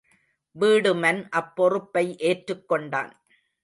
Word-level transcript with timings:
வீடுமன் 0.55 1.21
அப்பொறுப்பை 1.31 2.05
ஏற்றுக் 2.21 2.67
கொண்டான். 2.67 3.11